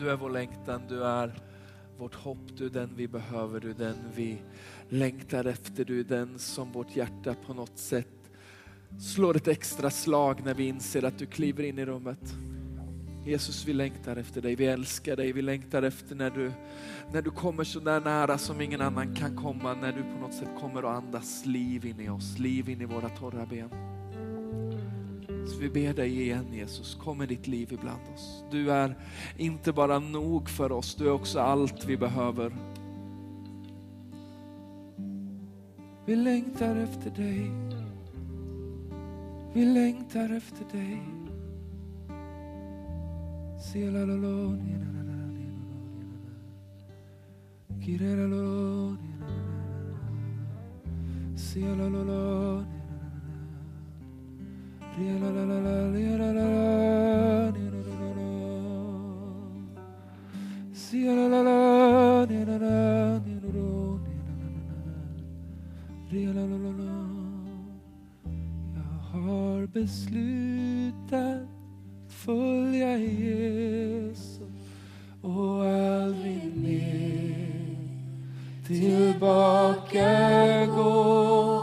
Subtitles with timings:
[0.00, 1.40] Du är vår längtan, du är
[1.98, 4.42] vårt hopp, du är den vi behöver, du är den vi
[4.88, 8.30] längtar efter, du är den som vårt hjärta på något sätt
[9.00, 12.34] slår ett extra slag när vi inser att du kliver in i rummet.
[13.26, 16.52] Jesus, vi längtar efter dig, vi älskar dig, vi längtar efter när du,
[17.12, 20.34] när du kommer så där nära som ingen annan kan komma, när du på något
[20.34, 23.99] sätt kommer och andas liv in i oss, liv in i våra torra ben.
[25.50, 28.44] Så vi ber dig igen Jesus, kom med ditt liv ibland oss.
[28.50, 28.94] Du är
[29.36, 32.52] inte bara nog för oss, du är också allt vi behöver.
[36.06, 37.50] Vi längtar efter dig.
[39.52, 41.02] Vi längtar efter dig.
[54.98, 55.04] Jag
[69.12, 71.48] har beslutat
[72.08, 74.40] följa Jesus
[75.22, 77.76] och aldrig mer
[78.66, 80.00] tillbaka
[80.66, 81.62] gå.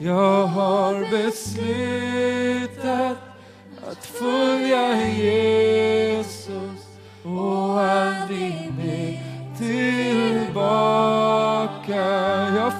[0.00, 1.95] Jag har beslutat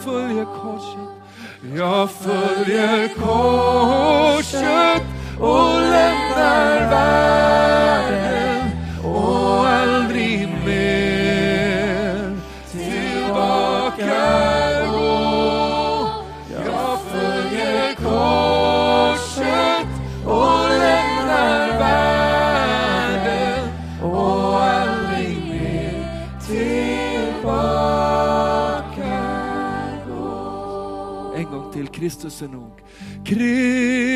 [0.07, 1.09] följer korset,
[1.77, 5.03] jag följer korset
[5.41, 7.76] och lämnar världen.
[31.97, 32.73] Kristus är nog.
[33.27, 34.16] Kristus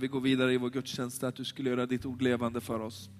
[0.00, 3.10] vi går vidare i vår gudstjänst att du skulle göra ditt ord levande för oss.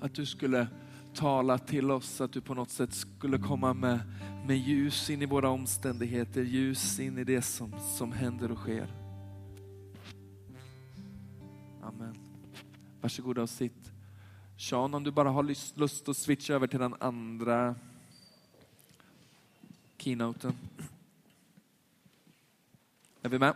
[0.00, 0.68] Att du skulle
[1.14, 4.00] tala till oss, att du på något sätt skulle komma med,
[4.46, 8.86] med ljus in i våra omständigheter, ljus in i det som, som händer och sker.
[11.82, 12.16] Amen.
[13.00, 13.92] Varsågoda och sitt.
[14.58, 17.74] Sean, om du bara har lust, lust att switcha över till den andra
[19.96, 20.52] keynoten.
[23.22, 23.54] Är vi med?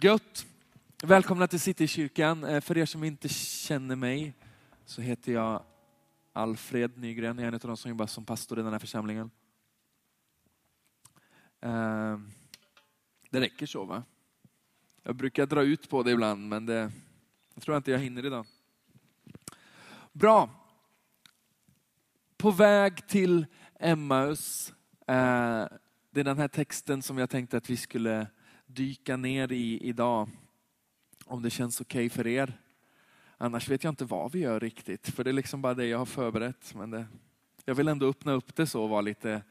[0.00, 0.46] Gött!
[1.02, 2.44] Välkomna till Citykyrkan.
[2.44, 4.34] Eh, för er som inte känner mig
[4.84, 5.62] så heter jag
[6.32, 7.38] Alfred Nygren.
[7.38, 9.30] Jag är en av de som jobbar som pastor i den här församlingen.
[11.60, 12.30] Ehm,
[13.30, 14.02] det räcker så va?
[15.02, 16.92] Jag brukar dra ut på det ibland men det,
[17.54, 18.46] jag tror inte jag hinner idag.
[20.12, 20.50] Bra.
[22.36, 23.46] På väg till
[23.80, 24.72] Emmaus.
[25.06, 25.66] Eh,
[26.10, 28.26] det är den här texten som jag tänkte att vi skulle
[28.68, 30.28] dyka ner i idag.
[31.24, 32.60] Om det känns okej okay för er.
[33.36, 35.98] Annars vet jag inte vad vi gör riktigt, för det är liksom bara det jag
[35.98, 36.74] har förberett.
[36.74, 37.06] Men det,
[37.64, 39.42] jag vill ändå öppna upp det så och vara lite,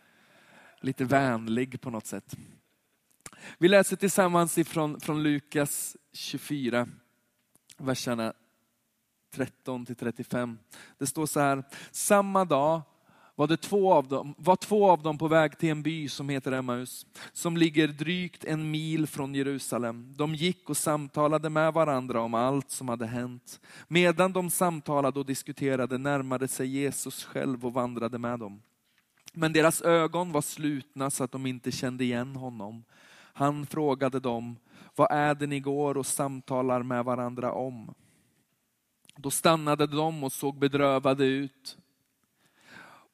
[0.81, 2.37] lite vänlig på något sätt.
[3.57, 6.87] Vi läser tillsammans ifrån, från Lukas 24,
[7.77, 8.33] verserna
[9.31, 10.57] 13 till 35.
[10.97, 12.81] Det står så här, samma dag
[13.37, 16.29] var, det två av dem, var två av dem på väg till en by som
[16.29, 20.13] heter Emmaus, som ligger drygt en mil från Jerusalem.
[20.17, 23.59] De gick och samtalade med varandra om allt som hade hänt.
[23.87, 28.61] Medan de samtalade och diskuterade närmade sig Jesus själv och vandrade med dem.
[29.33, 32.83] Men deras ögon var slutna så att de inte kände igen honom.
[33.33, 34.57] Han frågade dem,
[34.95, 37.93] vad är det ni går och samtalar med varandra om?
[39.15, 41.77] Då stannade de och såg bedrövade ut.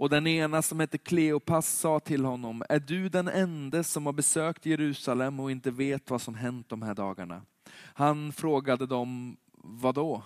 [0.03, 4.13] Och den ena som hette Kleopas sa till honom, är du den enda som har
[4.13, 7.41] besökt Jerusalem och inte vet vad som hänt de här dagarna?
[7.75, 10.23] Han frågade dem, vad då?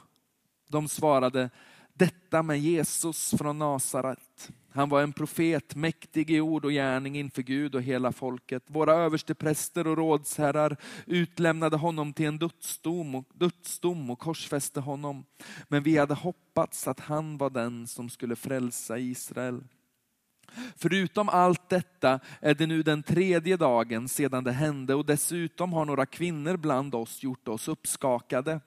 [0.68, 1.50] De svarade,
[1.98, 4.52] detta med Jesus från Nasaret.
[4.70, 8.64] Han var en profet, mäktig i ord och gärning inför Gud och hela folket.
[8.68, 15.26] Våra överstepräster och rådsherrar utlämnade honom till en dödsdom och, dödsdom och korsfäste honom.
[15.68, 19.64] Men vi hade hoppats att han var den som skulle frälsa Israel.
[20.76, 25.86] Förutom allt detta är det nu den tredje dagen sedan det hände och dessutom har
[25.86, 28.62] några kvinnor bland oss gjort oss uppskakade.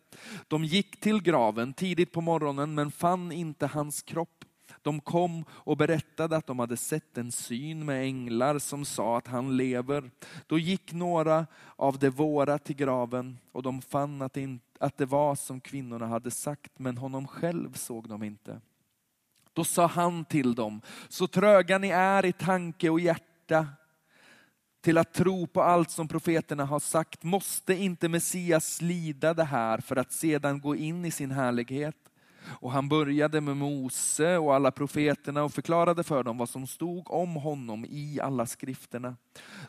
[0.48, 4.44] De gick till graven tidigt på morgonen men fann inte hans kropp.
[4.82, 9.26] De kom och berättade att de hade sett en syn med änglar som sa att
[9.26, 10.10] han lever.
[10.46, 11.46] Då gick några
[11.76, 16.78] av de våra till graven och de fann att det, var som kvinnorna hade sagt
[16.78, 18.60] men honom själv såg de inte.
[19.60, 23.66] Då sa han till dem, så tröga ni är i tanke och hjärta
[24.80, 29.78] till att tro på allt som profeterna har sagt, måste inte Messias lida det här
[29.78, 31.96] för att sedan gå in i sin härlighet?
[32.44, 37.10] Och han började med Mose och alla profeterna och förklarade för dem vad som stod
[37.10, 39.16] om honom i alla skrifterna.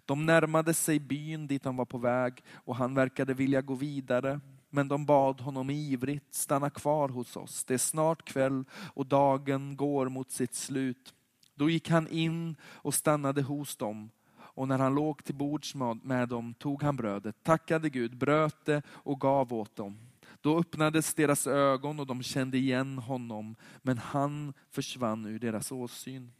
[0.06, 4.40] De närmade sig byn dit han var på väg och han verkade vilja gå vidare.
[4.74, 7.64] Men de bad honom ivrigt, stanna kvar hos oss.
[7.64, 8.64] Det är snart kväll
[8.94, 11.14] och dagen går mot sitt slut.
[11.56, 14.10] Då gick han in och stannade hos dem.
[14.54, 18.82] Och när han låg till bords med dem tog han brödet, tackade Gud, bröt det
[18.88, 20.00] och gav åt dem.
[20.42, 26.32] Då öppnades deras ögon och de kände igen honom, men han försvann ur deras åsyn.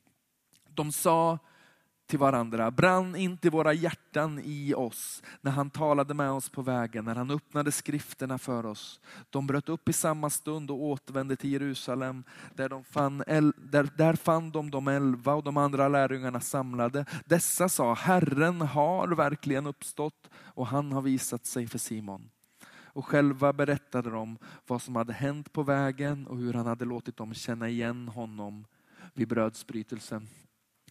[0.70, 1.40] De sa
[2.12, 7.06] till varandra, brann inte våra hjärtan i oss när han talade med oss på vägen,
[7.06, 9.00] när han öppnade skrifterna för oss.
[9.30, 12.24] De bröt upp i samma stund och återvände till Jerusalem.
[12.56, 13.18] Där, de fann,
[13.58, 17.06] där, där fann de de elva och de andra lärjungarna samlade.
[17.26, 22.30] Dessa sa, Herren har verkligen uppstått och han har visat sig för Simon.
[22.94, 24.38] Och själva berättade de
[24.68, 28.66] vad som hade hänt på vägen och hur han hade låtit dem känna igen honom
[29.14, 30.28] vid brödsbrytelsen.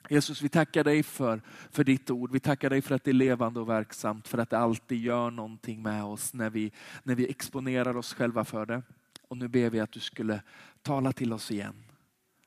[0.08, 2.32] Jesus, vi tackar dig för, för ditt ord.
[2.32, 5.31] Vi tackar dig för att det är levande och verksamt, för att det alltid gör
[5.31, 8.82] någonting med oss när vi, när vi exponerar oss själva för det.
[9.29, 10.43] Och nu ber vi att du skulle
[10.82, 11.85] tala till oss igen.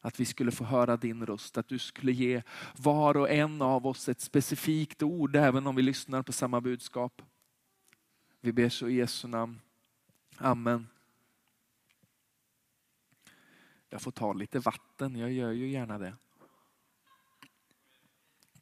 [0.01, 2.41] Att vi skulle få höra din röst, att du skulle ge
[2.77, 7.21] var och en av oss ett specifikt ord, även om vi lyssnar på samma budskap.
[8.41, 9.59] Vi ber så i Jesu namn.
[10.37, 10.87] Amen.
[13.89, 16.13] Jag får ta lite vatten, jag gör ju gärna det.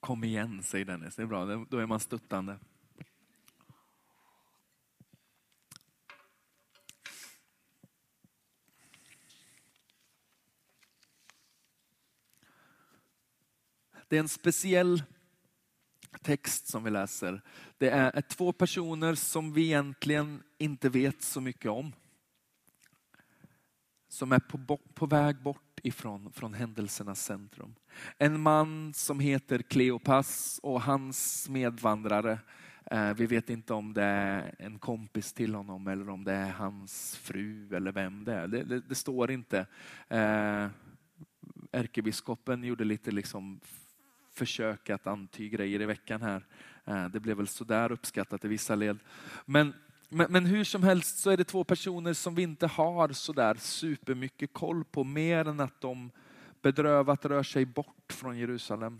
[0.01, 1.15] Kom igen, säger Dennis.
[1.15, 2.59] Det är bra, då är man stöttande.
[14.07, 15.03] Det är en speciell
[16.21, 17.41] text som vi läser.
[17.77, 21.93] Det är två personer som vi egentligen inte vet så mycket om.
[24.07, 27.75] Som är på, på väg bort ifrån från händelsernas centrum.
[28.17, 32.39] En man som heter Kleopas och hans medvandrare.
[32.85, 36.51] Eh, vi vet inte om det är en kompis till honom eller om det är
[36.51, 38.47] hans fru eller vem det är.
[38.47, 39.59] Det, det, det står inte.
[40.07, 40.67] Eh,
[41.71, 43.59] ärkebiskopen gjorde lite liksom
[44.33, 46.45] försök att antyda grejer i veckan här.
[46.85, 48.99] Eh, det blev väl sådär uppskattat i vissa led.
[49.45, 49.73] Men
[50.13, 53.55] men, men, hur som helst så är det två personer som vi inte har sådär
[53.59, 56.11] supermycket koll på, mer än att de
[56.61, 58.99] bedrövat rör sig bort från Jerusalem.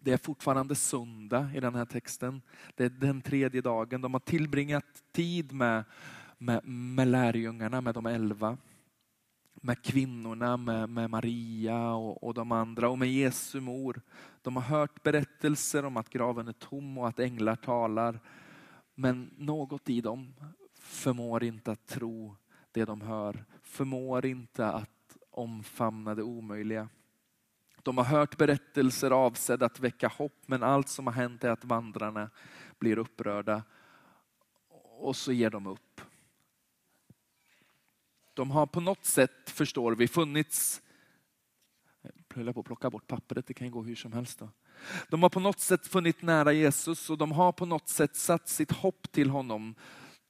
[0.00, 2.42] Det är fortfarande söndag i den här texten.
[2.74, 4.00] Det är den tredje dagen.
[4.00, 5.84] De har tillbringat tid med,
[6.38, 8.56] med, med lärjungarna, med de elva.
[9.54, 14.00] Med kvinnorna, med, med Maria och, och de andra och med Jesu mor.
[14.42, 18.20] De har hört berättelser om att graven är tom och att änglar talar.
[18.94, 20.34] Men något i dem
[20.74, 22.36] förmår inte att tro
[22.72, 26.88] det de hör, förmår inte att omfamna det omöjliga.
[27.82, 31.64] De har hört berättelser avsedda att väcka hopp, men allt som har hänt är att
[31.64, 32.30] vandrarna
[32.78, 33.62] blir upprörda
[34.98, 36.00] och så ger de upp.
[38.34, 40.82] De har på något sätt, förstår vi, funnits
[42.36, 44.38] jag höll på att plocka bort pappret, det kan ju gå hur som helst.
[44.38, 44.48] Då.
[45.08, 48.48] De har på något sätt funnit nära Jesus och de har på något sätt satt
[48.48, 49.74] sitt hopp till honom.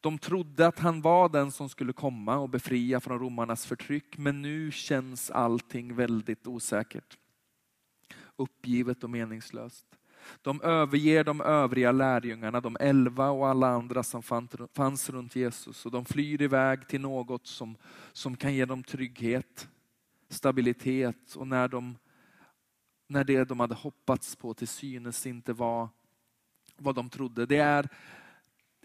[0.00, 4.42] De trodde att han var den som skulle komma och befria från romarnas förtryck, men
[4.42, 7.18] nu känns allting väldigt osäkert.
[8.36, 9.86] Uppgivet och meningslöst.
[10.42, 14.22] De överger de övriga lärjungarna, de elva och alla andra som
[14.74, 17.76] fanns runt Jesus och de flyr iväg till något som,
[18.12, 19.68] som kan ge dem trygghet,
[20.28, 21.96] stabilitet och när de
[23.14, 25.88] när det de hade hoppats på till synes inte var
[26.76, 27.46] vad de trodde.
[27.46, 27.88] Det är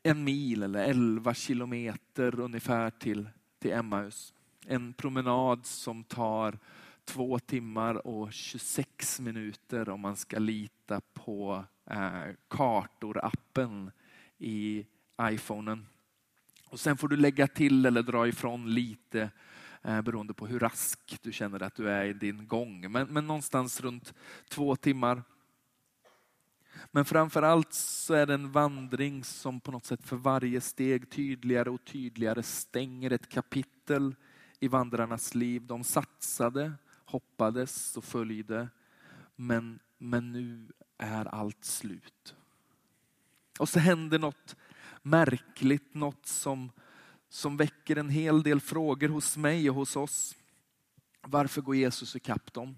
[0.04, 4.34] en mil eller elva kilometer ungefär till, till Emmaus.
[4.66, 6.58] En promenad som tar
[7.06, 13.92] två timmar och 26 minuter om man ska lita på eh, kartor-appen
[14.38, 14.86] i
[15.22, 15.86] iPhonen.
[16.66, 19.30] Och sen får du lägga till eller dra ifrån lite
[19.82, 22.92] Eh, beroende på hur rask du känner att du är i din gång.
[22.92, 24.14] Men, men någonstans runt
[24.50, 25.24] två timmar.
[26.92, 31.10] Men framför allt så är det en vandring som på något sätt för varje steg
[31.10, 34.16] tydligare och tydligare stänger ett kapitel
[34.60, 35.66] i vandrarnas liv.
[35.66, 36.74] De satsade,
[37.06, 38.70] hoppades och följde.
[39.36, 40.68] Men, men nu
[40.98, 42.36] är allt slut.
[43.60, 44.56] Och så händer något
[45.02, 46.72] märkligt, något som,
[47.30, 50.36] som väcker en hel del frågor hos mig och hos oss.
[51.22, 52.78] Varför går Jesus ikapp dem?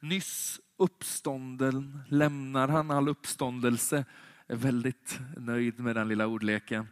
[0.00, 4.04] Nyss uppstånden lämnar han all uppståndelse.
[4.46, 6.88] Jag är väldigt nöjd med den lilla ordleken.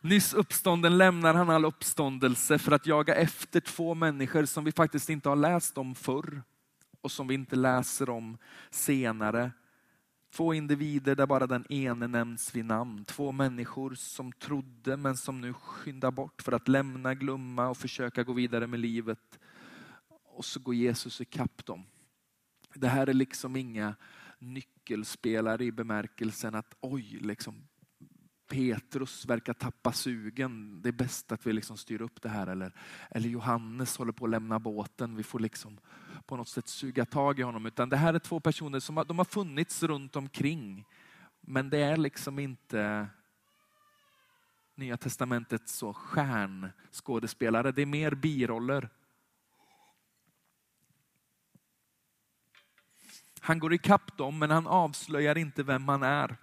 [0.00, 5.10] Nyss uppstånden lämnar han all uppståndelse för att jaga efter två människor som vi faktiskt
[5.10, 6.42] inte har läst om förr
[7.00, 8.38] och som vi inte läser om
[8.70, 9.50] senare.
[10.36, 13.04] Två individer där bara den ene nämns vid namn.
[13.04, 18.22] Två människor som trodde men som nu skyndar bort för att lämna, glömma och försöka
[18.22, 19.38] gå vidare med livet.
[20.24, 21.84] Och så går Jesus ikapp dem.
[22.74, 23.94] Det här är liksom inga
[24.38, 27.68] nyckelspelare i bemärkelsen att oj, liksom
[28.48, 30.82] Petrus verkar tappa sugen.
[30.82, 32.46] Det är bäst att vi liksom styr upp det här.
[32.46, 32.72] Eller,
[33.10, 35.16] eller Johannes håller på att lämna båten.
[35.16, 35.78] Vi får liksom
[36.26, 37.66] på något sätt suga tag i honom.
[37.66, 40.84] Utan det här är två personer som har, de har funnits runt omkring.
[41.40, 43.08] Men det är liksom inte
[44.74, 47.72] Nya testamentets så stjärnskådespelare.
[47.72, 48.88] Det är mer biroller.
[53.40, 56.36] Han går ikapp dem men han avslöjar inte vem han är.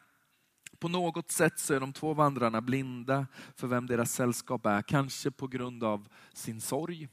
[0.79, 4.81] På något sätt så är de två vandrarna blinda för vem deras sällskap är.
[4.81, 7.09] Kanske på grund av sin sorg.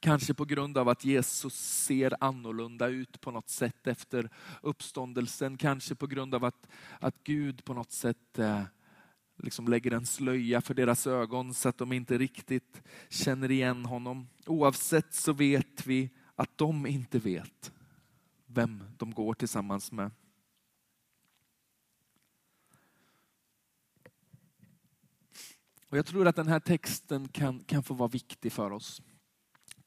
[0.00, 4.30] Kanske på grund av att Jesus ser annorlunda ut på något sätt efter
[4.62, 5.56] uppståndelsen.
[5.56, 6.68] Kanske på grund av att,
[7.00, 8.62] att Gud på något sätt eh,
[9.36, 14.28] liksom lägger en slöja för deras ögon så att de inte riktigt känner igen honom.
[14.46, 17.72] Oavsett så vet vi att de inte vet
[18.46, 20.10] vem de går tillsammans med.
[25.88, 29.02] Och jag tror att den här texten kan, kan få vara viktig för oss.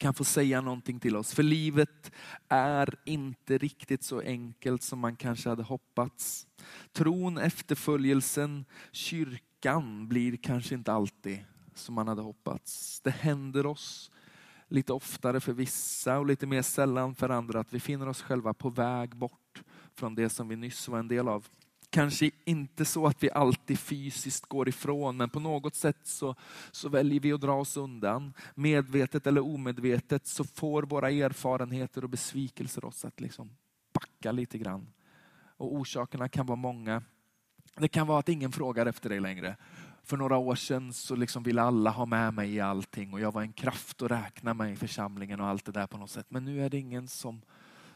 [0.00, 1.34] Kan få säga någonting till oss.
[1.34, 2.12] För livet
[2.48, 6.46] är inte riktigt så enkelt som man kanske hade hoppats.
[6.92, 11.38] Tron, efterföljelsen, kyrkan blir kanske inte alltid
[11.74, 13.00] som man hade hoppats.
[13.00, 14.10] Det händer oss
[14.68, 18.54] lite oftare för vissa och lite mer sällan för andra att vi finner oss själva
[18.54, 19.62] på väg bort
[19.94, 21.48] från det som vi nyss var en del av.
[21.90, 26.34] Kanske inte så att vi alltid fysiskt går ifrån, men på något sätt så,
[26.70, 28.32] så väljer vi att dra oss undan.
[28.54, 33.50] Medvetet eller omedvetet så får våra erfarenheter och besvikelser oss att liksom
[33.92, 34.92] backa lite grann.
[35.56, 37.02] Och orsakerna kan vara många.
[37.76, 39.56] Det kan vara att ingen frågar efter dig längre.
[40.02, 43.32] För några år sedan så liksom ville alla ha med mig i allting och jag
[43.32, 46.26] var en kraft att räkna med i församlingen och allt det där på något sätt.
[46.28, 47.42] Men nu är det ingen som,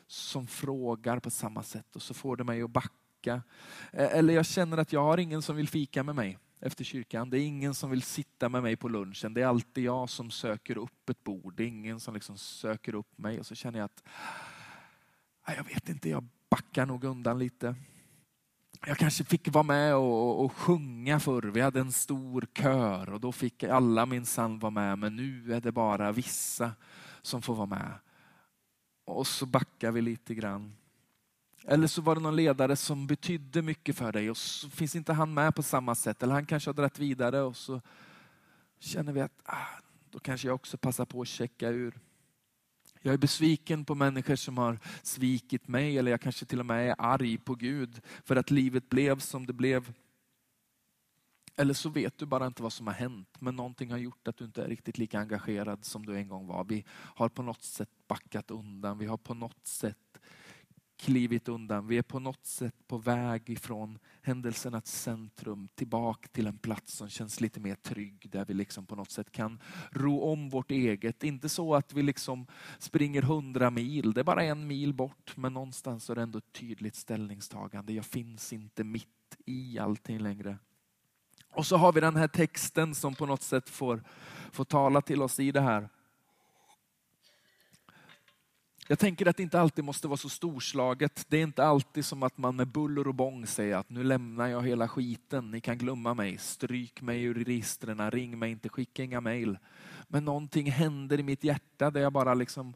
[0.07, 3.43] som frågar på samma sätt och så får det mig att backa fika.
[3.93, 7.31] Eh, eller jag känner att jag har ingen som vill fika med mig efter kyrkan.
[7.31, 9.35] Det är ingen som vill sitta med mig på lunchen.
[9.35, 11.55] Det är alltid jag som söker upp ett bord.
[11.57, 13.41] Det är ingen som liksom söker upp mig.
[13.41, 14.03] Och så känner jag att,
[15.43, 17.75] ah, jag vet inte, jag backar nog undan lite.
[18.87, 21.43] Jag kanske fick vara med och, och sjunga förr.
[21.43, 24.99] Vi hade en stor kör och då fick alla minsann vara med.
[24.99, 26.73] Men nu är det bara vissa
[27.23, 27.93] som får vara med.
[29.07, 30.73] Och så backar vi lite grann.
[31.67, 35.13] Eller så var det någon ledare som betydde mycket för dig och så finns inte
[35.13, 36.23] han med på samma sätt.
[36.23, 37.81] Eller han kanske har dragit vidare och så
[38.79, 39.67] känner vi att ah,
[40.11, 41.99] då kanske jag också passar på att checka ur.
[43.01, 46.91] Jag är besviken på människor som har svikit mig eller jag kanske till och med
[46.91, 49.93] är arg på Gud för att livet blev som det blev.
[51.57, 54.37] Eller så vet du bara inte vad som har hänt, men någonting har gjort att
[54.37, 56.65] du inte är riktigt lika engagerad som du en gång var.
[56.65, 60.19] Vi har på något sätt backat undan, vi har på något sätt
[60.97, 61.87] klivit undan.
[61.87, 67.09] Vi är på något sätt på väg ifrån händelsernas centrum tillbaka till en plats som
[67.09, 69.61] känns lite mer trygg där vi liksom på något sätt kan
[69.91, 71.25] ro om vårt eget.
[71.25, 72.47] Inte så att vi liksom
[72.79, 76.53] springer hundra mil, det är bara en mil bort men någonstans är det ändå ett
[76.53, 77.93] tydligt ställningstagande.
[77.93, 79.09] Jag finns inte mitt
[79.47, 80.59] i allting längre.
[81.55, 84.05] Och så har vi den här texten som på något sätt får,
[84.53, 85.89] får tala till oss i det här.
[88.87, 91.27] Jag tänker att det inte alltid måste vara så storslaget.
[91.29, 94.47] Det är inte alltid som att man med buller och bång säger att nu lämnar
[94.47, 99.03] jag hela skiten, ni kan glömma mig, stryk mig ur registren, ring mig inte, skicka
[99.03, 99.59] inga mejl.
[100.09, 102.75] Men någonting händer i mitt hjärta där jag bara liksom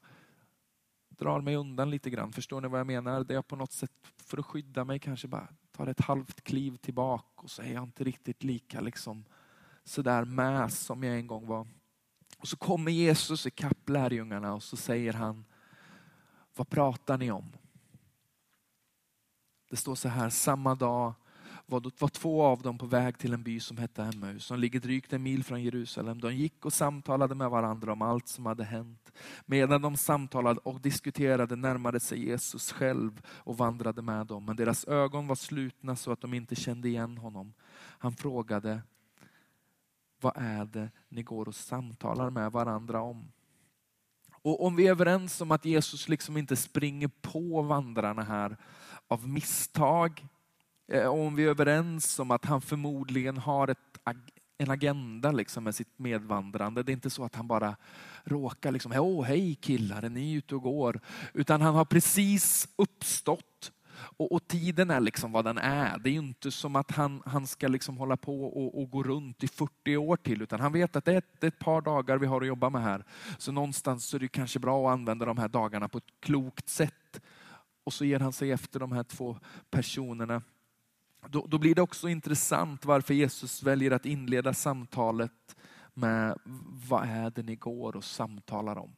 [1.08, 2.32] drar mig undan lite grann.
[2.32, 3.24] Förstår ni vad jag menar?
[3.24, 6.76] Där jag på något sätt, för att skydda mig, kanske bara tar ett halvt kliv
[6.76, 9.24] tillbaka och så är jag inte riktigt lika liksom
[9.84, 11.66] sådär med som jag en gång var.
[12.38, 15.44] Och så kommer Jesus ikapp lärjungarna och så säger han,
[16.58, 17.52] vad pratar ni om?
[19.70, 21.14] Det står så här, samma dag
[21.66, 25.12] var, två av dem på väg till en by som hette Emmaus, som ligger drygt
[25.12, 26.20] en mil från Jerusalem.
[26.20, 29.12] De gick och samtalade med varandra om allt som hade hänt.
[29.46, 34.44] Medan de samtalade och diskuterade närmade sig Jesus själv och vandrade med dem.
[34.44, 37.52] Men deras ögon var slutna så att de inte kände igen honom.
[37.98, 38.82] Han frågade,
[40.20, 43.32] vad är det ni går och samtalar med varandra om?
[44.48, 48.56] Och om vi är överens om att Jesus liksom inte springer på vandrarna här
[49.08, 50.26] av misstag,
[50.92, 53.78] eh, och om vi är överens om att han förmodligen har ett,
[54.58, 56.82] en agenda liksom med sitt medvandrande.
[56.82, 57.76] Det är inte så att han bara
[58.24, 61.00] råkar liksom, åh hej killar, är ni ute och går?
[61.34, 65.98] Utan han har precis uppstått och, och, tiden är liksom vad den är.
[65.98, 69.44] Det är inte som att han, han ska liksom hålla på och, och, gå runt
[69.44, 71.80] i 40 år till, utan han vet att det är, ett, det är ett par
[71.80, 73.04] dagar vi har att jobba med här.
[73.38, 76.68] Så någonstans så är det kanske bra att använda de här dagarna på ett klokt
[76.68, 77.20] sätt.
[77.84, 79.38] Och så ger han sig efter de här två
[79.70, 80.42] personerna.
[81.26, 85.56] Då, då blir det också intressant varför Jesus väljer att inleda samtalet
[85.94, 86.38] med
[86.88, 88.96] vad är det ni går och samtalar om?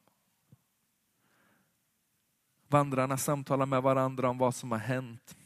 [2.70, 5.36] Vandrarna samtalar med varandra om vad som har hänt.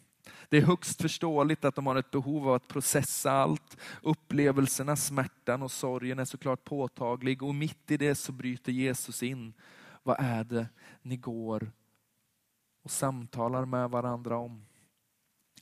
[0.49, 3.77] Det är högst förståeligt att de har ett behov av att processa allt.
[4.03, 9.53] Upplevelserna, smärtan och sorgen är såklart påtaglig och mitt i det så bryter Jesus in.
[10.03, 10.69] Vad är det
[11.03, 11.73] ni går
[12.83, 14.67] och samtalar med varandra om?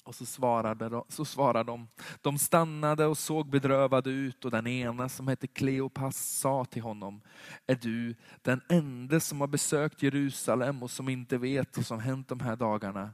[0.05, 1.89] Och så svarade, de, så svarade de.
[2.21, 7.21] De stannade och såg bedrövade ut och den ena som hette Kleopas sa till honom,
[7.67, 12.29] är du den enda som har besökt Jerusalem och som inte vet vad som hänt
[12.29, 13.11] de här dagarna?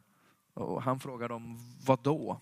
[0.54, 2.40] Och han frågade dem, vad då?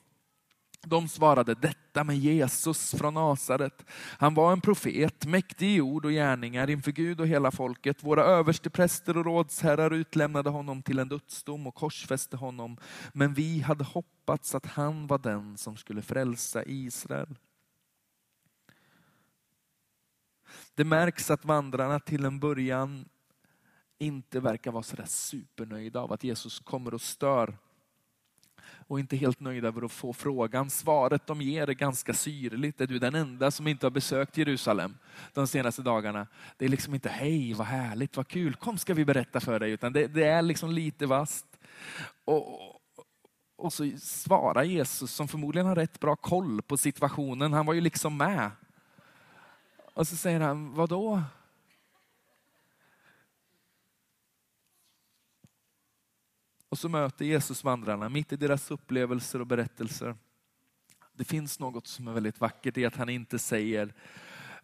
[0.83, 3.85] De svarade detta med Jesus från Nasaret.
[4.18, 8.04] Han var en profet, mäktig i ord och gärningar inför Gud och hela folket.
[8.04, 12.76] Våra överstepräster och rådsherrar utlämnade honom till en dödsdom och korsfäste honom.
[13.12, 17.39] Men vi hade hoppats att han var den som skulle frälsa Israel.
[20.75, 23.08] Det märks att vandrarna till en början
[23.99, 27.58] inte verkar vara sådär supernöjda av att Jesus kommer och stör
[28.86, 30.70] och inte helt nöjda över att få frågan.
[30.70, 32.80] Svaret de ger är ganska syrligt.
[32.80, 34.99] Är du den enda som inte har besökt Jerusalem
[35.32, 36.26] de senaste dagarna?
[36.56, 39.70] Det är liksom inte hej vad härligt, vad kul, kom ska vi berätta för dig.
[39.70, 41.46] Utan det, det är liksom lite vast.
[42.25, 42.46] Och,
[43.56, 47.52] och så svarar Jesus som förmodligen har rätt bra koll på situationen.
[47.52, 48.50] Han var ju liksom med.
[49.94, 51.22] Och så säger han, vadå?
[56.68, 60.16] Och så möter Jesus vandrarna mitt i deras upplevelser och berättelser.
[61.12, 63.94] Det finns något som är väldigt vackert i att han inte säger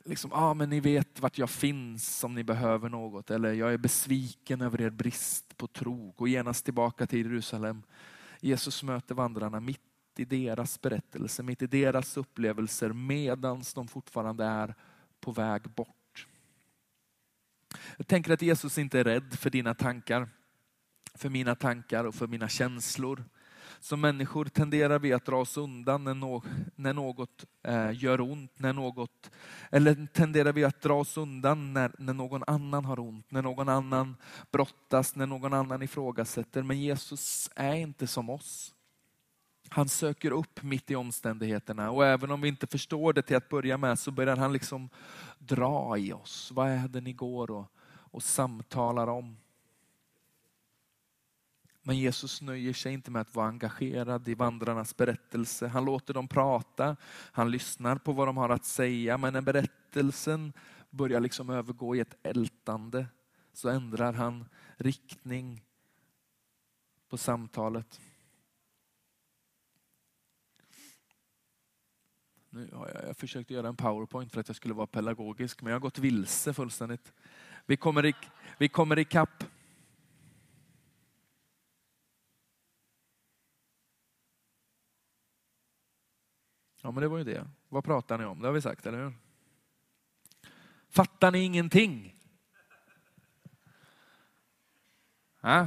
[0.04, 3.30] liksom, ah, men ni vet vart jag finns om ni behöver något.
[3.30, 6.14] Eller jag är besviken över er brist på tro.
[6.16, 7.82] Gå genast tillbaka till Jerusalem.
[8.40, 9.80] Jesus möter vandrarna mitt
[10.16, 14.74] i deras berättelse, mitt i deras upplevelser medan de fortfarande är
[15.20, 16.26] på väg bort.
[17.96, 20.28] Jag tänker att Jesus inte är rädd för dina tankar
[21.14, 23.24] för mina tankar och för mina känslor.
[23.80, 26.42] Som människor tenderar vi att dra oss undan när, no
[26.76, 29.30] när något eh, gör ont, när något,
[29.70, 33.68] eller tenderar vi att dra oss undan när, när någon annan har ont, när någon
[33.68, 34.16] annan
[34.52, 36.62] brottas, när någon annan ifrågasätter.
[36.62, 38.74] Men Jesus är inte som oss.
[39.68, 43.48] Han söker upp mitt i omständigheterna och även om vi inte förstår det till att
[43.48, 44.88] börja med så börjar han liksom
[45.38, 46.50] dra i oss.
[46.54, 49.36] Vad är det ni går och, och samtalar om?
[51.82, 55.66] Men Jesus nöjer sig inte med att vara engagerad i vandrarnas berättelse.
[55.66, 56.96] Han låter dem prata,
[57.32, 60.52] han lyssnar på vad de har att säga, men när berättelsen
[60.90, 63.06] börjar liksom övergå i ett ältande
[63.52, 65.64] så ändrar han riktning
[67.08, 68.00] på samtalet.
[72.50, 75.70] Nu har jag, jag försökt göra en powerpoint för att jag skulle vara pedagogisk, men
[75.70, 77.12] jag har gått vilse fullständigt.
[77.66, 78.14] Vi kommer, i,
[78.58, 79.44] vi kommer ikapp.
[86.84, 87.46] Ja, men det var ju det.
[87.68, 88.40] Vad pratar ni om?
[88.40, 89.12] Det har vi sagt, eller hur?
[90.90, 92.16] Fattar ni ingenting?
[95.42, 95.66] Äh?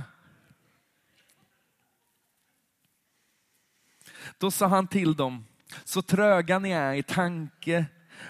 [4.37, 5.45] Då sa han till dem,
[5.83, 7.85] så tröga ni är i tanke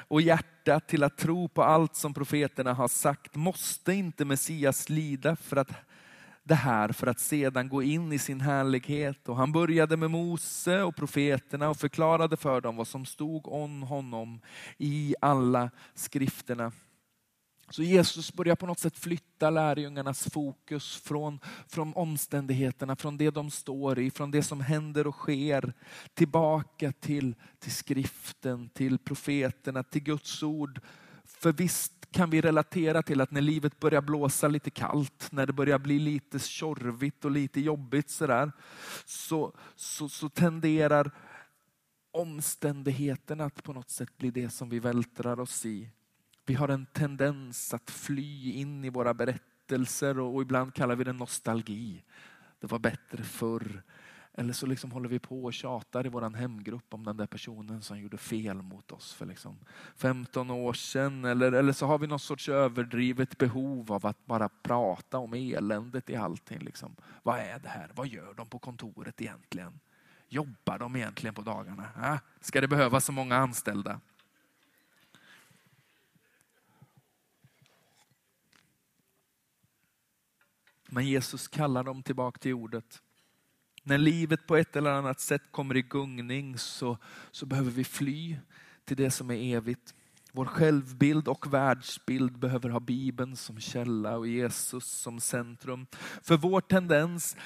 [0.08, 3.36] och hjärta till att tro på allt som profeterna har sagt.
[3.36, 5.72] Måste inte Messias lida för att
[6.48, 9.30] det här för att sedan gå in i sin härlighet.
[9.30, 13.84] Och han började med Mose och profeterna och förklarade för dem vad som stod om
[13.84, 14.42] honom
[14.78, 16.72] i alla skrifterna.
[17.70, 23.52] Så Jesus börjar på något sätt flytta lärjungarnas fokus från, från omständigheterna, från det de
[23.52, 25.74] står i, från det som händer och sker,
[26.14, 30.82] tillbaka till, till skriften, till profeterna, till Guds ord.
[31.40, 35.54] För visst kan vi relatera till att när livet börjar blåsa lite kallt, när det
[35.54, 38.52] börjar bli lite tjorvigt och lite jobbigt sådär,
[39.06, 41.12] så, så, så tenderar
[42.12, 45.90] omständigheterna att på något sätt bli det som vi vältrar oss i.
[46.46, 51.04] Vi har en tendens att fly in i våra berättelser och, och ibland kallar vi
[51.04, 52.04] det nostalgi.
[52.60, 53.84] Det var bättre förr.
[54.38, 57.82] Eller så liksom håller vi på och tjatar i vår hemgrupp om den där personen
[57.82, 59.60] som gjorde fel mot oss för liksom
[59.96, 61.26] 15 år sedan.
[61.26, 66.10] Eller, eller så har vi någon sorts överdrivet behov av att bara prata om eländet
[66.10, 66.60] i allting.
[66.60, 66.96] Liksom.
[67.24, 67.92] Vad är det här?
[67.96, 69.80] Vad gör de på kontoret egentligen?
[70.30, 71.88] Jobbar de egentligen på dagarna?
[72.04, 74.02] Äh, ska det behövas så många anställda?
[80.90, 83.02] Men Jesus kallar dem tillbaka till ordet.
[83.88, 86.98] När livet på ett eller annat sätt kommer i gungning så,
[87.32, 88.38] så behöver vi fly
[88.86, 89.94] till det som är evigt.
[90.32, 95.88] Vår självbild och världsbild behöver ha Bibeln som källa och Jesus som centrum.
[96.22, 97.38] För vår tendens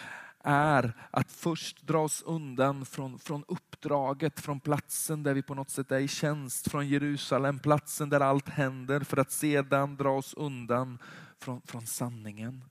[0.44, 5.70] är att först dra oss undan från, från uppdraget, från platsen där vi på något
[5.70, 10.34] sätt är i tjänst, från Jerusalem, platsen där allt händer, för att sedan dra oss
[10.34, 11.00] undan
[11.40, 12.64] från, från sanningen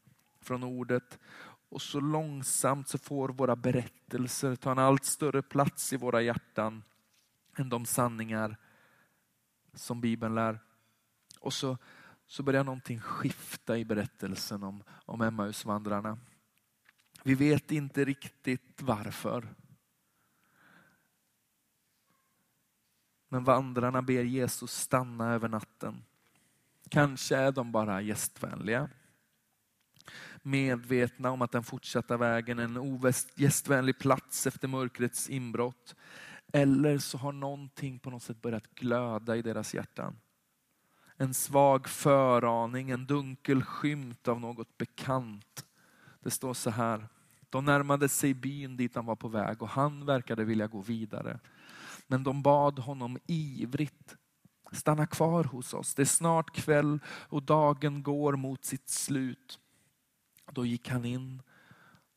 [0.48, 1.18] från ordet.
[1.68, 6.82] Och så långsamt så får våra berättelser ta en allt större plats i våra hjärtan
[7.56, 8.56] än de sanningar
[9.74, 10.60] som Bibeln lär.
[11.40, 11.78] Och så,
[12.26, 16.18] så börjar någonting skifta i berättelsen om, om Emmausvandrarna.
[17.22, 19.54] Vi vet inte riktigt varför.
[23.28, 26.04] Men vandrarna ber Jesus stanna över natten.
[26.88, 28.88] Kanske är de bara gästvänliga
[30.48, 35.94] medvetna om att den fortsatta vägen är en ogästvänlig plats efter mörkrets inbrott.
[36.52, 40.16] Eller så har någonting på något sätt börjat glöda i deras hjärtan.
[41.16, 45.66] En svag föraning, en dunkel skymt av något bekant.
[46.20, 47.08] Det står så här.
[47.50, 51.40] De närmade sig byn dit han var på väg och han verkade vilja gå vidare.
[52.06, 54.16] Men de bad honom ivrigt
[54.72, 55.94] stanna kvar hos oss.
[55.94, 59.58] Det är snart kväll och dagen går mot sitt slut.
[60.52, 61.42] Då gick han in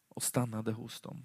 [0.07, 1.23] och stannade hos dem.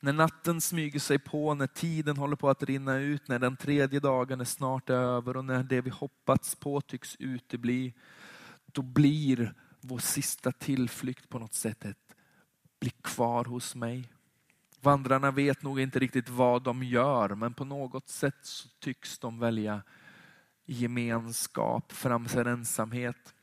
[0.00, 4.00] När natten smyger sig på, när tiden håller på att rinna ut, när den tredje
[4.00, 7.94] dagen är snart över och när det vi hoppats på tycks utebli,
[8.66, 12.16] då blir vår sista tillflykt på något sätt ett
[12.84, 14.12] bli kvar hos mig.
[14.80, 19.38] Vandrarna vet nog inte riktigt vad de gör, men på något sätt så tycks de
[19.38, 19.82] välja
[20.66, 23.34] gemenskap framför ensamhet.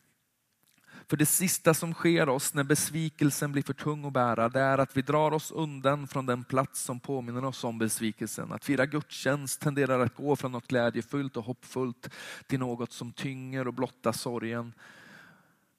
[1.08, 4.78] För det sista som sker oss när besvikelsen blir för tung att bära, det är
[4.78, 8.52] att vi drar oss undan från den plats som påminner oss om besvikelsen.
[8.52, 12.10] Att fira gudstjänst tenderar att gå från något glädjefullt och hoppfullt
[12.48, 14.74] till något som tynger och blottar sorgen.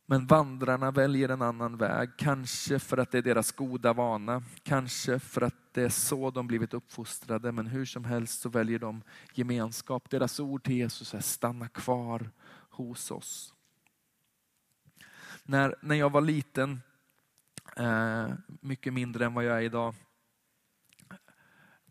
[0.07, 5.19] Men vandrarna väljer en annan väg, kanske för att det är deras goda vana, kanske
[5.19, 9.03] för att det är så de blivit uppfostrade, men hur som helst så väljer de
[9.35, 10.11] gemenskap.
[10.11, 12.31] Deras ord till Jesus är stanna kvar
[12.71, 13.55] hos oss.
[15.45, 16.81] När, när jag var liten,
[17.77, 18.29] eh,
[18.61, 19.95] mycket mindre än vad jag är idag,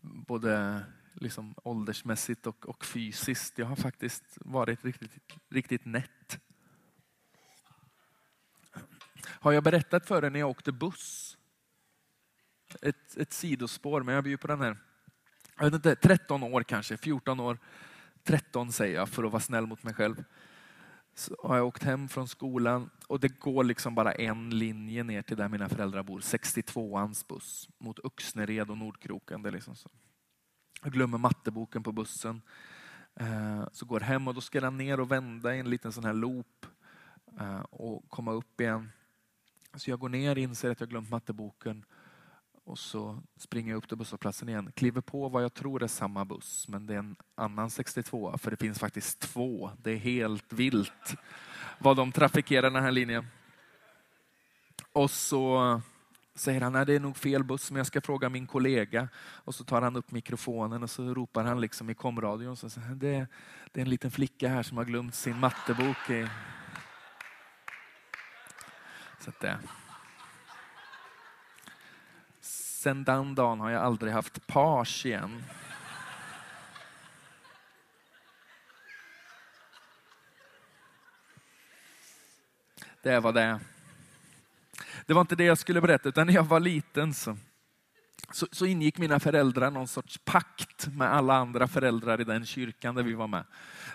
[0.02, 3.58] både liksom åldersmässigt och, och fysiskt.
[3.58, 5.18] Jag har faktiskt varit riktigt,
[5.50, 6.10] riktigt nätt
[9.26, 11.38] har jag berättat för er när jag åkte buss?
[12.82, 14.76] Ett, ett sidospår, men jag bjuder på den här.
[15.56, 17.58] Jag vet inte, 13 år kanske, 14 år.
[18.24, 20.24] 13 säger jag för att vara snäll mot mig själv.
[21.14, 25.22] Så har jag åkt hem från skolan och det går liksom bara en linje ner
[25.22, 26.20] till där mina föräldrar bor.
[26.20, 29.42] 62ans buss mot Uxnered och Nordkroken.
[29.42, 29.90] Det är liksom så.
[30.82, 32.42] Jag glömmer matteboken på bussen.
[33.14, 36.04] Eh, så går hem och då ska den ner och vända i en liten sån
[36.04, 36.66] här loop
[37.40, 38.92] eh, och komma upp igen.
[39.74, 41.84] Så jag går ner, inser att jag glömt matteboken
[42.64, 44.72] och så springer jag upp till busshållplatsen igen.
[44.74, 48.50] Kliver på vad jag tror är samma buss, men det är en annan 62 för
[48.50, 49.70] det finns faktiskt två.
[49.82, 51.16] Det är helt vilt.
[51.78, 53.26] vad de trafikerar den här linjen.
[54.92, 55.80] Och så
[56.34, 59.08] säger han, nej det är nog fel buss, men jag ska fråga min kollega.
[59.18, 62.56] Och så tar han upp mikrofonen och så ropar han liksom i komradion.
[62.56, 63.26] Så säger, det,
[63.72, 66.10] det är en liten flicka här som har glömt sin mattebok.
[66.10, 66.28] I...
[69.22, 69.56] Så att eh.
[72.40, 75.44] Sen den dagen har jag aldrig haft page igen.
[83.02, 83.60] Det var det.
[85.06, 87.36] Det var inte det jag skulle berätta, utan när jag var liten så,
[88.32, 92.94] så, så, ingick mina föräldrar någon sorts pakt med alla andra föräldrar i den kyrkan
[92.94, 93.44] där vi var med.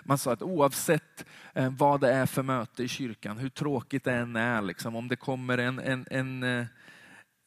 [0.04, 1.24] Man sa att oavsett
[1.54, 5.08] eh, vad det är för möte i kyrkan, hur tråkigt det än är, liksom, om
[5.08, 6.66] det kommer en, en, en eh,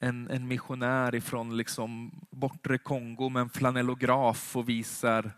[0.03, 5.31] en, en missionär ifrån liksom bortre Kongo med en flanellograf och visar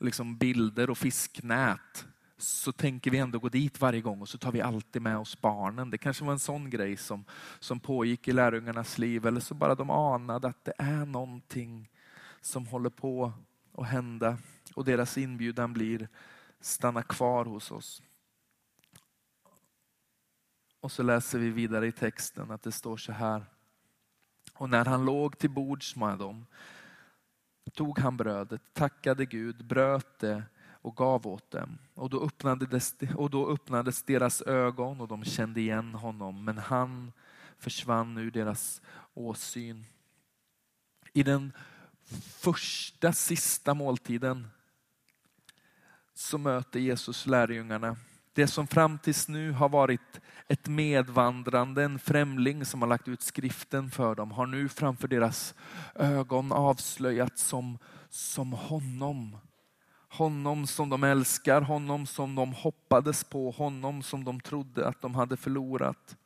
[0.00, 2.06] liksom bilder och fisknät
[2.38, 5.40] så tänker vi ändå gå dit varje gång och så tar vi alltid med oss
[5.40, 5.90] barnen.
[5.90, 7.24] Det kanske var en sån grej som,
[7.60, 11.90] som pågick i lärjungarnas liv eller så bara de anade att det är någonting
[12.40, 13.32] som håller på
[13.72, 14.38] att hända
[14.74, 16.08] och deras inbjudan blir
[16.60, 18.02] stanna kvar hos oss.
[20.80, 23.44] Och så läser vi vidare i texten att det står så här.
[24.54, 26.46] Och när han låg till bords med dem
[27.74, 30.42] tog han brödet, tackade Gud, bröt det
[30.86, 31.78] och gav åt dem.
[31.94, 36.44] Och då, öppnades, och då öppnades deras ögon och de kände igen honom.
[36.44, 37.12] Men han
[37.58, 38.80] försvann ur deras
[39.14, 39.84] åsyn.
[41.12, 41.52] I den
[42.40, 44.48] första sista måltiden
[46.14, 47.96] så möter Jesus lärjungarna
[48.36, 53.22] det som fram tills nu har varit ett medvandrande, en främling som har lagt ut
[53.22, 55.54] skriften för dem, har nu framför deras
[55.94, 57.78] ögon avslöjats som,
[58.10, 59.36] som honom.
[60.16, 65.14] Honom som de älskar, honom som de hoppades på, honom som de trodde att de
[65.14, 66.16] hade förlorat.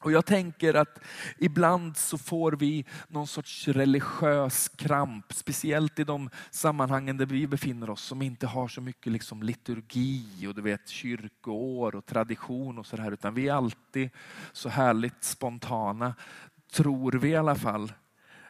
[0.00, 0.98] Och jag tänker att
[1.38, 7.90] ibland så får vi någon sorts religiös kramp, speciellt i de sammanhangen där vi befinner
[7.90, 12.86] oss som inte har så mycket liksom liturgi och du vet kyrkoår och tradition och
[12.86, 14.10] sådär, utan vi är alltid
[14.52, 16.14] så härligt spontana,
[16.72, 17.92] tror vi i alla fall.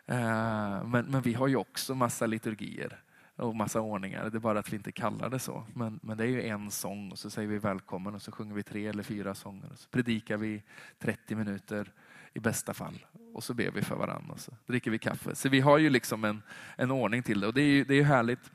[0.07, 3.03] Eh, men, men vi har ju också massa liturgier
[3.43, 4.31] och massa ordningar.
[4.31, 5.65] Det är bara att vi inte kallar det så.
[5.75, 8.55] Men, men det är ju en sång och så säger vi välkommen och så sjunger
[8.55, 9.71] vi tre eller fyra sånger.
[9.73, 10.63] Och så predikar vi
[10.99, 11.93] 30 minuter
[12.35, 13.07] i bästa fall.
[13.35, 15.35] Och så ber vi för varandra och så dricker vi kaffe.
[15.35, 16.43] Så vi har ju liksom en,
[16.77, 18.51] en ordning till det och det är ju det är härligt.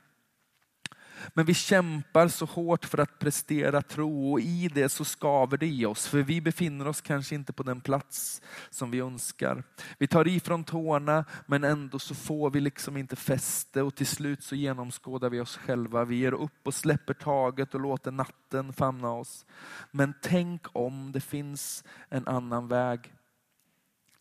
[1.34, 5.66] Men vi kämpar så hårt för att prestera tro och i det så skaver det
[5.66, 6.06] i oss.
[6.06, 9.62] För vi befinner oss kanske inte på den plats som vi önskar.
[9.98, 14.42] Vi tar ifrån tårna men ändå så får vi liksom inte fäste och till slut
[14.42, 16.04] så genomskådar vi oss själva.
[16.04, 19.46] Vi ger upp och släpper taget och låter natten famna oss.
[19.90, 23.12] Men tänk om det finns en annan väg.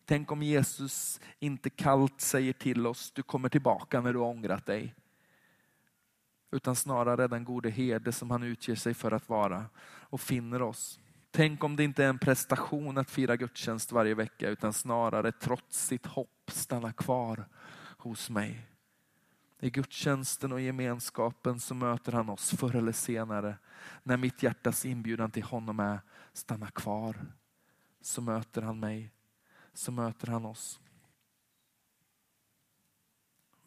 [0.05, 4.65] Tänk om Jesus inte kallt säger till oss, du kommer tillbaka när du har ångrat
[4.65, 4.95] dig
[6.51, 9.65] utan snarare den gode herde som han utger sig för att vara
[10.01, 10.99] och finner oss.
[11.31, 15.87] Tänk om det inte är en prestation att fira gudstjänst varje vecka utan snarare trots
[15.87, 17.45] sitt hopp stanna kvar
[17.97, 18.67] hos mig.
[19.59, 23.57] I gudstjänsten och gemenskapen så möter han oss förr eller senare.
[24.03, 25.99] När mitt hjärtas inbjudan till honom är
[26.33, 27.15] stanna kvar
[28.01, 29.11] så möter han mig,
[29.73, 30.79] så möter han oss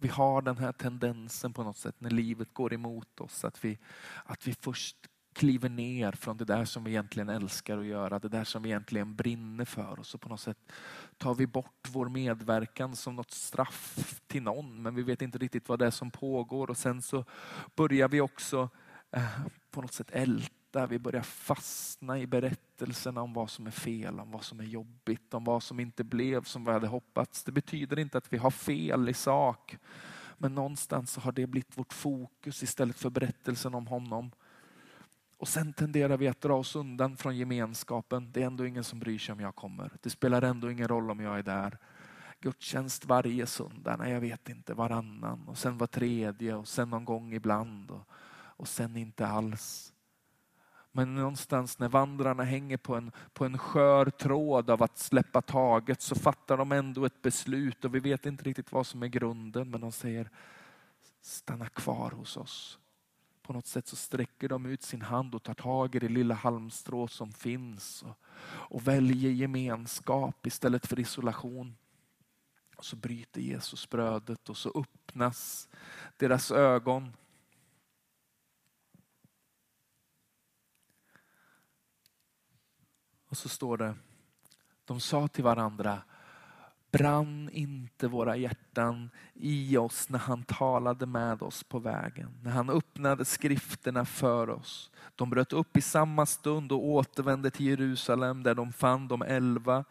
[0.01, 3.45] vi har den här tendensen på något sätt när livet går emot oss.
[3.45, 3.79] Att vi,
[4.25, 4.97] att vi först
[5.33, 8.69] kliver ner från det där som vi egentligen älskar att göra, det där som vi
[8.69, 9.99] egentligen brinner för.
[9.99, 10.59] Och så på något sätt
[11.19, 15.69] tar vi bort vår medverkan som något straff till någon, men vi vet inte riktigt
[15.69, 16.71] vad det är som pågår.
[16.71, 17.25] Och sen så
[17.77, 18.69] börjar vi också
[19.11, 23.71] eh, på något sätt älta där vi börjar fastna i berättelserna om vad som är
[23.71, 27.45] fel, om vad som är jobbigt, om vad som inte blev som vi hade hoppats.
[27.45, 29.77] Det betyder inte att vi har fel i sak,
[30.39, 34.31] men någonstans har det blivit vårt fokus istället för berättelsen om honom.
[35.39, 38.33] Och sen tenderar vi att dra oss undan från gemenskapen.
[38.33, 39.93] Det är ändå ingen som bryr sig om jag kommer.
[40.03, 41.79] Det spelar ändå ingen roll om jag är där.
[42.41, 47.05] Gudstjänst varje söndag, nej jag vet inte, varannan och sen var tredje och sen någon
[47.05, 49.93] gång ibland och, och sen inte alls.
[50.93, 56.03] Men någonstans när vandrarna hänger på en, på en skör tråd av att släppa taget
[56.03, 59.71] så fattar de ändå ett beslut och vi vet inte riktigt vad som är grunden
[59.71, 60.31] men de säger
[61.21, 62.79] stanna kvar hos oss.
[63.43, 66.35] På något sätt så sträcker de ut sin hand och tar tag i det lilla
[66.35, 71.77] halmstrå som finns och, och väljer gemenskap istället för isolation.
[72.77, 75.69] Och så bryter Jesus brödet och så öppnas
[76.17, 77.13] deras ögon
[83.31, 83.95] Och så står det,
[84.85, 86.03] de sa till varandra,
[86.93, 92.71] brann inte våra hjärtan i oss när han talade med oss på vägen, när han
[92.71, 94.91] öppnade skrifterna för oss.
[95.17, 99.85] De bröt upp i samma stund och återvände till Jerusalem där de fann de elva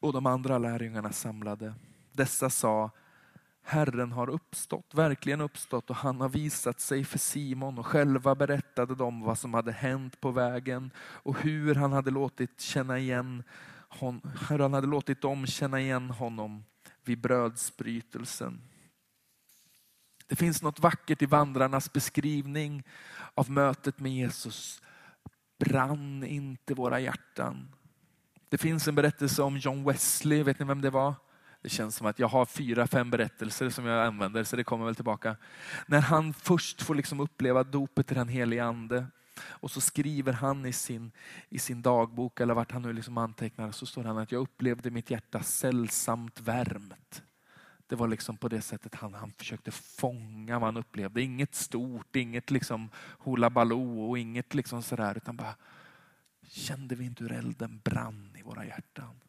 [0.00, 1.74] och de andra lärjungarna samlade.
[2.12, 2.90] Dessa sa,
[3.70, 8.94] Herren har uppstått, verkligen uppstått och han har visat sig för Simon och själva berättade
[8.94, 13.42] de vad som hade hänt på vägen och hur han hade låtit känna igen
[13.88, 16.64] hon, hur han hade låtit dem känna igen honom
[17.04, 18.60] vid brödsbrytelsen.
[20.26, 22.82] Det finns något vackert i vandrarnas beskrivning
[23.34, 24.82] av mötet med Jesus.
[25.58, 27.74] Brann inte våra hjärtan?
[28.48, 31.14] Det finns en berättelse om John Wesley, vet ni vem det var?
[31.62, 34.84] Det känns som att jag har fyra, fem berättelser som jag använder, så det kommer
[34.84, 35.36] väl tillbaka.
[35.86, 39.06] När han först får liksom uppleva dopet i den helige ande
[39.42, 41.12] och så skriver han i sin,
[41.48, 44.90] i sin dagbok, eller vart han nu liksom antecknar, så står han att jag upplevde
[44.90, 47.22] mitt hjärta sällsamt värmt.
[47.86, 51.22] Det var liksom på det sättet han, han försökte fånga vad han upplevde.
[51.22, 52.90] Inget stort, inget liksom
[53.24, 55.54] hula baloo och inget liksom sådär, utan bara
[56.42, 59.20] kände vi inte hur elden brann i våra hjärtan.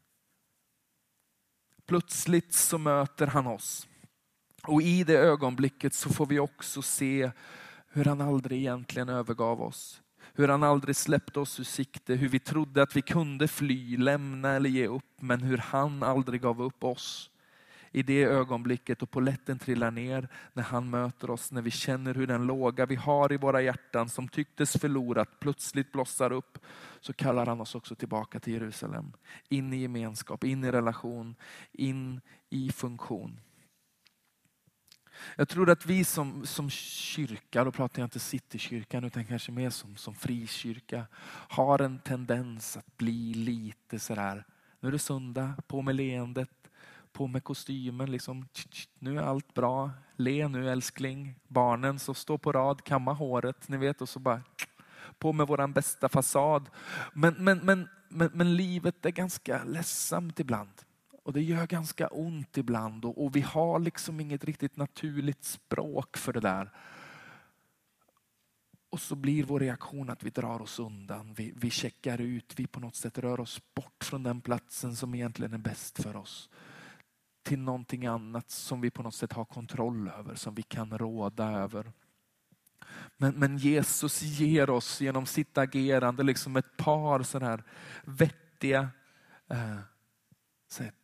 [1.91, 3.88] Plötsligt så möter han oss.
[4.63, 7.32] Och i det ögonblicket så får vi också se
[7.88, 10.01] hur han aldrig egentligen övergav oss.
[10.34, 14.49] Hur han aldrig släppte oss ur sikte, hur vi trodde att vi kunde fly, lämna
[14.49, 17.31] eller ge upp, men hur han aldrig gav upp oss.
[17.91, 22.27] I det ögonblicket och poletten trillar ner när han möter oss, när vi känner hur
[22.27, 26.58] den låga vi har i våra hjärtan som tycktes förlorat plötsligt blossar upp,
[26.99, 29.13] så kallar han oss också tillbaka till Jerusalem.
[29.49, 31.36] In i gemenskap, in i relation,
[31.71, 33.39] in i funktion.
[35.36, 39.69] Jag tror att vi som, som kyrka, då pratar jag inte Citykyrkan utan kanske mer
[39.69, 41.06] som, som frikyrka,
[41.49, 44.45] har en tendens att bli lite sådär,
[44.80, 46.61] nu är det söndag, på med leendet,
[47.13, 48.47] på med kostymen, liksom,
[49.00, 53.78] nu är allt bra, le nu älskling, barnen så står på rad, kamma håret, ni
[53.78, 54.41] vet och så bara
[55.19, 56.69] på med våran bästa fasad.
[57.13, 60.82] Men, men, men, men, men livet är ganska ledsamt ibland.
[61.24, 66.17] Och det gör ganska ont ibland och, och vi har liksom inget riktigt naturligt språk
[66.17, 66.71] för det där.
[68.89, 72.67] Och så blir vår reaktion att vi drar oss undan, vi, vi checkar ut, vi
[72.67, 76.50] på något sätt rör oss bort från den platsen som egentligen är bäst för oss.
[77.43, 81.51] Till någonting annat som vi på något sätt har kontroll över, som vi kan råda
[81.51, 81.91] över.
[83.17, 87.63] Men, men Jesus ger oss genom sitt agerande liksom ett par sådana här
[88.04, 88.89] vettiga
[89.49, 89.80] eh,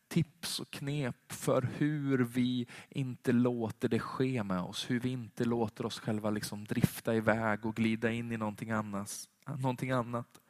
[0.08, 4.90] tips och knep för hur vi inte låter det ske med oss.
[4.90, 9.30] Hur vi inte låter oss själva liksom drifta iväg och glida in i någonting, annars,
[9.46, 10.42] någonting annat.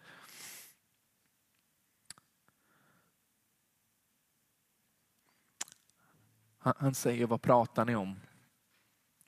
[6.67, 8.15] Han, han säger, vad pratar ni om?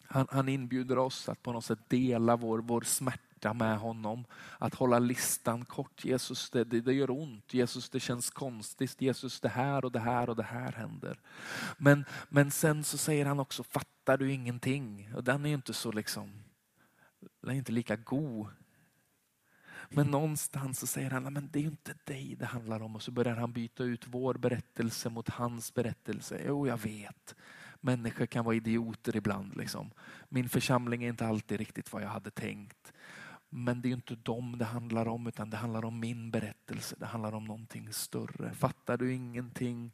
[0.03, 4.25] Han, han, inbjuder oss att på något sätt dela vår, vår smärta med honom.
[4.57, 6.05] Att hålla listan kort.
[6.05, 7.53] Jesus, det, det, det, gör ont.
[7.53, 9.01] Jesus, det känns konstigt.
[9.01, 11.19] Jesus, det här och det här och det här händer.
[11.77, 15.13] Men, men sen så säger han också, fattar du ingenting?
[15.15, 16.43] Och den är inte så liksom,
[17.41, 18.47] den är inte lika god.
[19.89, 22.95] Men någonstans så säger han, men det är ju inte dig det handlar om.
[22.95, 26.41] Och så börjar han byta ut vår berättelse mot hans berättelse.
[26.47, 27.35] Jo, jag vet.
[27.81, 29.57] Människor kan vara idioter ibland.
[29.57, 29.91] Liksom.
[30.29, 32.93] Min församling är inte alltid riktigt vad jag hade tänkt.
[33.49, 36.95] Men det är ju inte dem det handlar om utan det handlar om min berättelse.
[36.99, 38.53] Det handlar om någonting större.
[38.53, 39.91] Fattar du ingenting?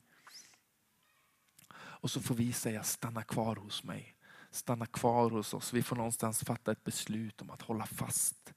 [1.76, 4.15] Och så får vi säga stanna kvar hos mig.
[4.56, 5.74] Stanna kvar hos oss.
[5.74, 8.54] Vi får någonstans fatta ett beslut om att hålla fast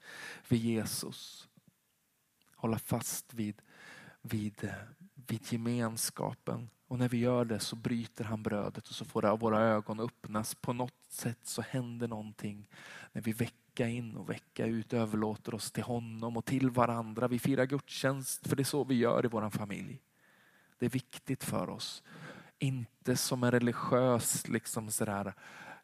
[0.49, 1.49] vid Jesus.
[2.57, 3.63] Hålla fast vid,
[4.23, 4.71] vid, eh,
[5.15, 6.71] vid gemenskapen.
[6.89, 10.55] Och när vi gör det så bryter han brödet och så får våra ögon öppnas.
[10.55, 12.69] På något sätt så händer någonting
[13.13, 17.29] när vi vecka in och vecka ut överlåter oss till honom och till varandra.
[17.29, 20.01] Vi firar gudstjänst för det är så vi gör i vår familj.
[20.79, 22.03] Det är viktigt för oss.
[22.59, 25.35] Inte som en religiös liksom sådär,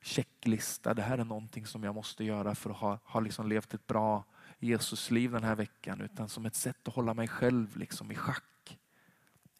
[0.04, 0.94] checklista.
[0.94, 3.86] Det här är någonting som jag måste göra för att ha, ha liksom levt ett
[3.86, 4.24] bra
[4.58, 6.00] Jesusliv den här veckan.
[6.00, 8.78] Utan som ett sätt att hålla mig själv liksom i schack.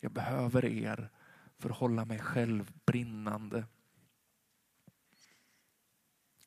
[0.01, 1.11] Jag behöver er
[1.59, 3.65] för att hålla mig själv brinnande.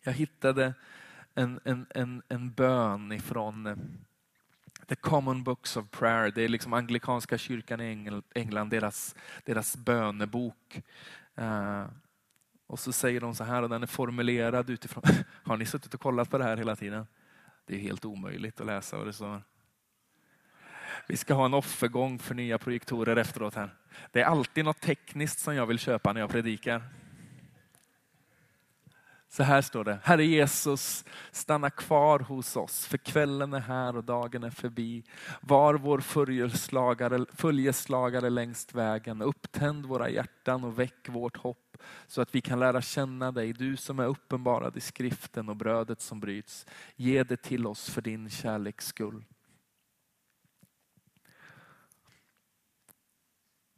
[0.03, 0.73] Jag hittade
[1.33, 3.77] en, en, en, en bön ifrån eh,
[4.87, 6.31] The Common Books of Prayer.
[6.31, 10.81] Det är liksom anglikanska kyrkan i England, deras, deras bönebok.
[11.35, 11.85] Eh,
[12.67, 15.03] och så säger de så här, och den är formulerad utifrån...
[15.43, 17.07] Har ni suttit och kollat på det här hela tiden?
[17.65, 19.41] Det är helt omöjligt att läsa vad det står.
[21.07, 23.75] Vi ska ha en offergång för nya projektorer efteråt här.
[24.11, 26.83] Det är alltid något tekniskt som jag vill köpa när jag predikar.
[29.29, 34.03] Så här står det, Herre Jesus, stanna kvar hos oss, för kvällen är här och
[34.03, 35.03] dagen är förbi.
[35.41, 41.66] Var vår följeslagare, följeslagare längst vägen, upptänd våra hjärtan och väck vårt hopp,
[42.07, 46.01] så att vi kan lära känna dig, du som är uppenbarad i skriften och brödet
[46.01, 46.65] som bryts.
[46.95, 49.23] Ge det till oss för din kärleks skull.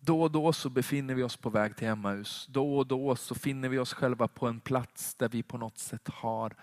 [0.02, 2.48] Då och då så befinner vi oss på väg till Emmaus.
[2.50, 5.78] Då och då så finner vi oss själva på en plats där vi på något
[5.78, 6.56] sätt har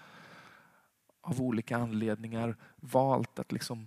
[1.20, 3.86] av olika anledningar valt att liksom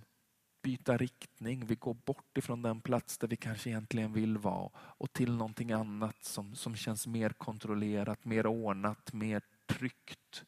[0.62, 1.66] byta riktning.
[1.66, 5.72] Vi går bort ifrån den plats där vi kanske egentligen vill vara och till någonting
[5.72, 10.44] annat som, som känns mer kontrollerat, mer ordnat, mer tryggt.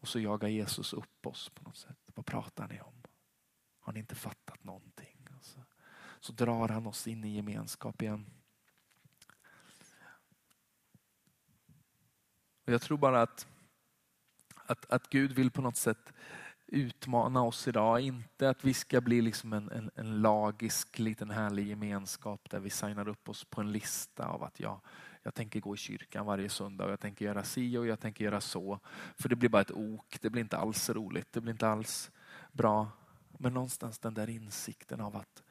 [0.00, 1.98] Och så jagar Jesus upp oss på något sätt.
[2.14, 3.02] Vad pratar ni om?
[3.80, 5.28] Har ni inte fattat någonting?
[5.40, 5.60] Så,
[6.20, 8.30] så drar han oss in i gemenskap igen.
[12.68, 13.46] Och jag tror bara att,
[14.54, 16.12] att, att Gud vill på något sätt
[16.68, 18.00] utmana oss idag.
[18.00, 22.70] Inte att vi ska bli liksom en, en, en lagisk liten härlig gemenskap där vi
[22.70, 24.80] signar upp oss på en lista av att jag,
[25.22, 28.24] jag tänker gå i kyrkan varje söndag och jag tänker göra si och jag tänker
[28.24, 28.80] göra så.
[29.16, 32.10] För det blir bara ett ok, det blir inte alls roligt, det blir inte alls
[32.52, 32.88] bra.
[33.38, 35.42] Men någonstans den där insikten av att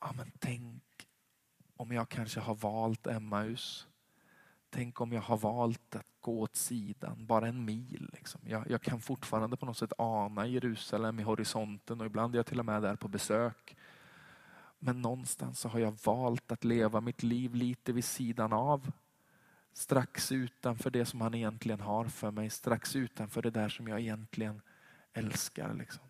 [0.00, 0.82] ja, men tänk
[1.76, 3.88] om jag kanske har valt Emmaus.
[4.70, 8.10] Tänk om jag har valt att gå åt sidan, bara en mil.
[8.12, 8.40] Liksom.
[8.44, 12.46] Jag, jag, kan fortfarande på något sätt ana Jerusalem i horisonten och ibland är jag
[12.46, 13.76] till och med där på besök.
[14.78, 18.92] Men någonstans så har jag valt att leva mitt liv lite vid sidan av.
[19.72, 24.00] Strax utanför det som han egentligen har för mig, strax utanför det där som jag
[24.00, 24.62] egentligen
[25.12, 25.74] älskar.
[25.74, 26.04] Liksom.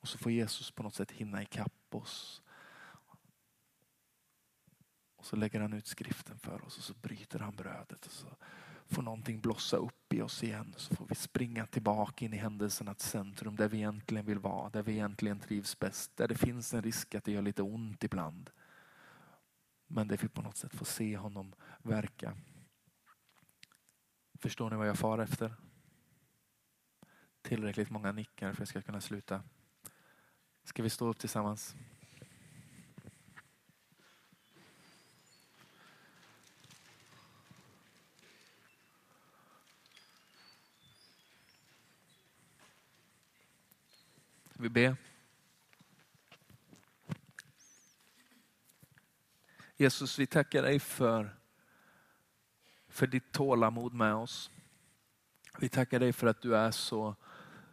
[0.00, 2.42] Och så får Jesus på något sätt hinna ikapp oss.
[5.16, 8.06] Och så lägger han ut skriften för oss och så bryter han brödet.
[8.06, 8.26] Och så
[8.88, 10.74] får någonting blossa upp i oss igen.
[10.76, 14.70] Så får vi springa tillbaka in i händelsernas centrum där vi egentligen vill vara.
[14.70, 16.16] Där vi egentligen trivs bäst.
[16.16, 18.50] Där det finns en risk att det gör lite ont ibland.
[19.86, 22.36] Men där vi på något sätt får se honom verka.
[24.38, 25.54] Förstår ni vad jag far efter?
[27.42, 29.42] Tillräckligt många nickar för att jag ska kunna sluta.
[30.64, 31.76] Ska vi stå upp tillsammans?
[44.58, 44.96] Vi ber.
[49.76, 51.36] Jesus, vi tackar dig för,
[52.88, 54.50] för ditt tålamod med oss.
[55.58, 57.16] Vi tackar dig för att du är så,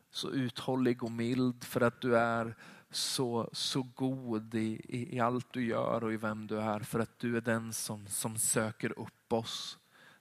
[0.10, 2.56] så uthållig och mild, för att du är
[2.90, 6.80] så, så god i, i, i, allt du gör och i vem du är.
[6.80, 9.80] För att du är den som, som söker upp oss.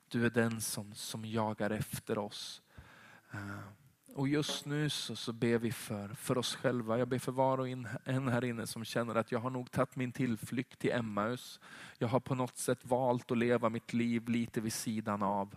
[0.08, 2.62] Du är den som, som jagar efter oss.
[3.32, 3.81] Eh,
[4.14, 6.98] och just nu så, så ber vi för, för oss själva.
[6.98, 9.96] Jag ber för var och en här inne som känner att jag har nog tagit
[9.96, 11.60] min tillflykt till Emmaus.
[11.98, 15.56] Jag har på något sätt valt att leva mitt liv lite vid sidan av.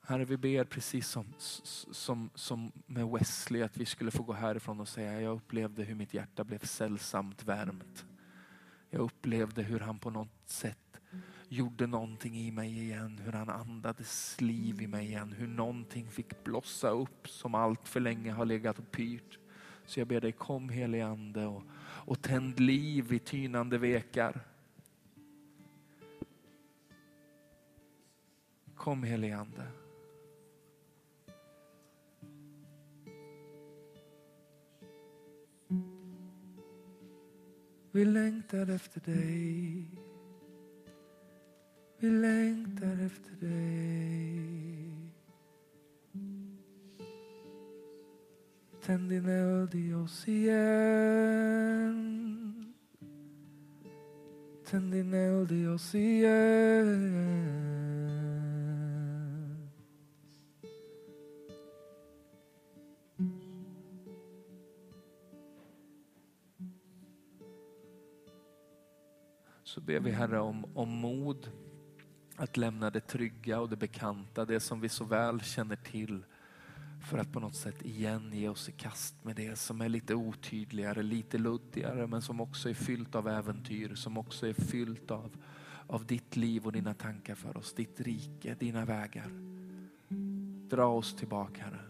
[0.00, 4.80] Herre, vi ber precis som, som, som med Wesley att vi skulle få gå härifrån
[4.80, 8.06] och säga jag upplevde hur mitt hjärta blev sällsamt värmt.
[8.90, 10.91] Jag upplevde hur han på något sätt
[11.52, 16.44] gjorde någonting i mig igen, hur han andades liv i mig igen, hur någonting fick
[16.44, 19.38] blossa upp som allt för länge har legat och pyrt.
[19.86, 24.40] Så jag ber dig kom helige ande och, och tänd liv i tynande vekar.
[28.74, 29.66] Kom helige ande.
[37.90, 40.11] Vi längtar efter dig.
[42.02, 44.42] Vi längtar efter dig.
[48.82, 50.64] Tänd din eld i oss igen.
[54.64, 57.42] Tänd din eld i oss igen.
[69.64, 71.50] så ber vi Herre om, om mod
[72.42, 76.24] att lämna det trygga och det bekanta, det som vi så väl känner till
[77.00, 80.14] för att på något sätt igen ge oss i kast med det som är lite
[80.14, 85.36] otydligare, lite luddigare men som också är fyllt av äventyr, som också är fyllt av,
[85.86, 89.30] av ditt liv och dina tankar för oss, ditt rike, dina vägar.
[90.68, 91.84] dra oss tillbaka Herre.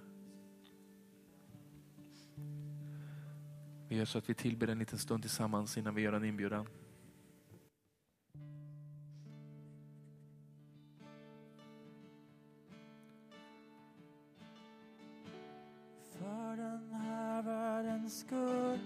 [3.89, 6.67] Vi gör så att vi tillber en liten stund tillsammans innan vi gör en inbjudan.